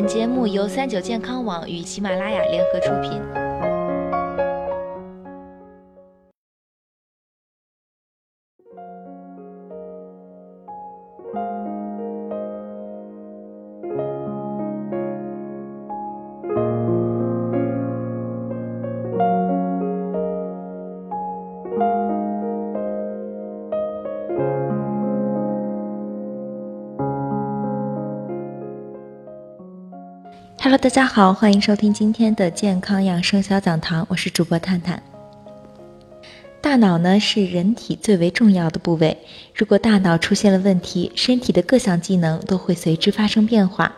[0.00, 3.39] 本节目由三九健康网与喜马拉雅联合出品。
[30.62, 35.02] Hello，大家好，欢迎收听今天的健康养生小讲堂，我是主播探探。
[36.60, 39.16] 大脑呢是人体最为重要的部位，
[39.54, 43.90] 如果大脑出现了问题，身体的各项机能都会随之发生变化。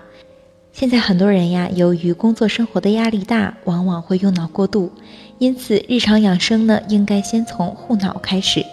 [0.73, 4.93] 现在很多人呀，由于工作生活的压力大，往往会用脑过度，
[5.39, 8.65] 因此日常养生呢，应该先从护脑开始。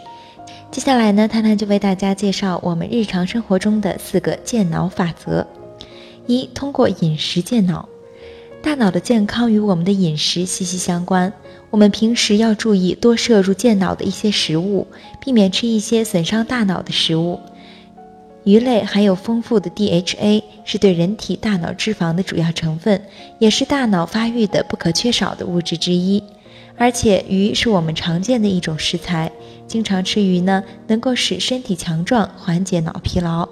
[0.69, 5.47] 接下来呢，探探就为大家介绍我们日常生活中的四个健脑法则。
[6.29, 7.89] 一、通过饮食健脑，
[8.61, 11.33] 大脑的健康与我们的饮食息息相关。
[11.71, 14.85] 我们平时要注意多摄入健脑的一些食物，
[15.19, 17.39] 避免吃一些损伤大脑的食物。
[18.43, 23.01] 鱼类含有丰富的 DHA，是对人体大脑脂肪的主要成分，
[23.39, 26.23] 也是大脑发育的不可缺少的物质之一。
[26.77, 29.31] 而且鱼是我们常见的一种食材，
[29.69, 33.47] 经常吃鱼呢，能够使身体强壮，缓解脑疲劳。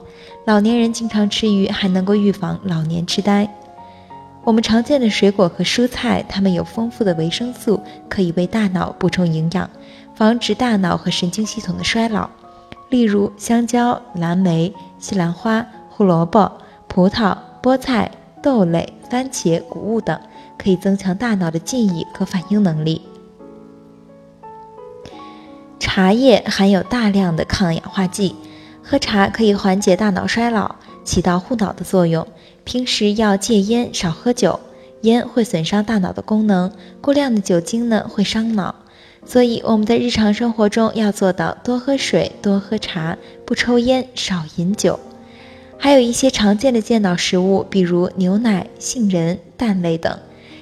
[0.45, 3.47] 老年人经常吃鱼，还能够预防老年痴呆。
[4.43, 9.69] 我们常见的水果和蔬菜，它们有丰富的维生素，可以为大脑补充营养，
[10.15, 12.27] 防止大脑和神经系统的衰老。
[12.89, 16.51] 例如，香蕉、蓝莓、西兰花、胡萝卜、
[16.87, 18.09] 葡萄、菠菜、
[18.41, 20.19] 豆类、番茄、谷物等，
[20.57, 23.01] 可以增强大脑的记忆和反应能力。
[25.97, 28.35] 茶叶含有大量的抗氧化剂。
[28.83, 32.27] 喝茶可以缓解大脑衰老，起到护脑的作用。
[32.63, 34.59] 平时要戒烟，少喝酒，
[35.01, 36.71] 烟会损伤大脑的功能。
[37.01, 38.75] 过量的酒精呢，会伤脑。
[39.25, 44.99] 所以我们在日常生活中要做到多喝水、多喝茶，不抽烟，少饮酒。
[45.79, 50.15] 还有一些常见的健脑食物，比如牛奶、杏仁、蛋类等，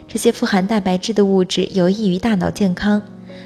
[0.07, 3.01] 这些富含蛋白质的物质有益于大脑健康。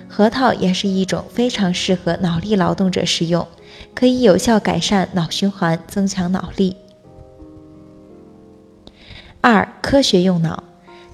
[0.09, 3.47] 核桃也是一种非常适合脑力劳动者食用。
[3.95, 6.75] 可以有效改善脑循环，增强脑力。
[9.41, 10.63] 二、科学用脑，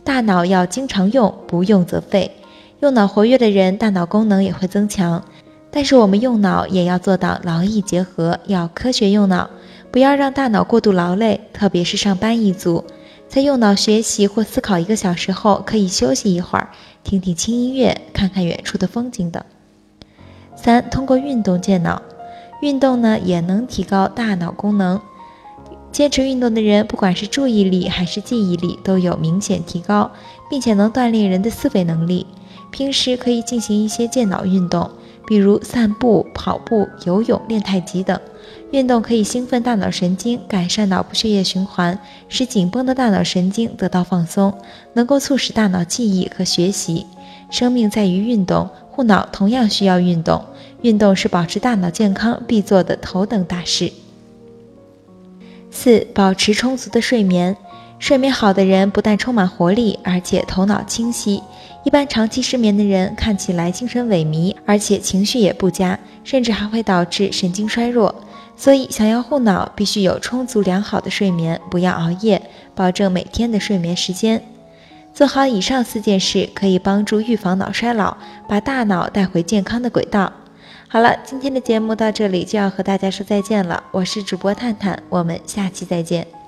[0.03, 2.31] 大脑要经常用，不用则废。
[2.79, 5.23] 用脑活跃的人，大脑功能也会增强。
[5.69, 9.49] 但是我们用脑也要做到劳逸结合，要科学用脑，
[9.91, 11.41] 不要让大脑过度劳累。
[11.53, 12.83] 特别是上班一族，
[13.27, 16.69] 在用脑学习或思考一个小时后，可以休息一会儿，
[17.03, 19.43] 听听轻音乐，看看远处的风景等。
[20.55, 22.01] 三、通过运动健脑。
[22.61, 25.01] 运动呢也能提高大脑功能，
[25.91, 30.09] 坚持运动的人，不管是注意力还是记忆力都有明显提高，
[30.49, 32.25] 并且能锻炼人的思维能力。
[32.71, 34.89] 平时可以进行一些健脑运动，
[35.27, 38.19] 比如散步、跑步、游泳、练太极等。
[38.71, 41.97] 运动可以兴奋大脑神经，改善脑部血液循环，
[42.27, 44.53] 使紧绷的大脑神经得到放松，
[44.93, 47.05] 能够促使大脑记忆和学习。
[47.49, 50.43] 生命在于运动，护脑同样需要运动。
[50.81, 53.91] 运动是保持大脑健康必做的头等大事。
[55.71, 57.55] 四、保持充足的睡眠。
[57.97, 61.41] 睡眠好的人不但充满活力，而且头脑清晰。
[61.85, 68.13] 一般长期失眠的人看起来精神萎靡，而且情绪也不佳，甚至还会导致神经衰弱。
[68.57, 72.41] 所以，想要护脑，必须有充足良好的睡眠，不要熬夜，
[72.73, 74.41] 保证每天的睡眠时间。
[75.13, 78.17] 做好以上四件事，可以帮助预防脑衰老，
[78.47, 80.31] 把大脑带回健康的轨道。
[80.87, 83.83] 好了，今天的节目到这里就要和大家说再见了。
[83.91, 86.44] 我是主播探探，我们下期再见。